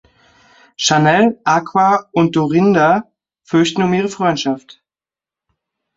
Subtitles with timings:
[0.77, 3.11] Chanel, Aqua und Dorinda
[3.43, 4.83] fürchten um ihre Freundschaft.